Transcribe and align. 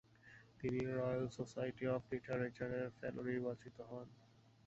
তিনি 0.59 0.79
royal 0.89 1.25
society 1.37 1.83
of 1.87 2.01
লিটারেচারের 2.11 2.87
fellow 2.97 3.21
নির্বাচিত 3.29 3.77
হন। 3.89 4.07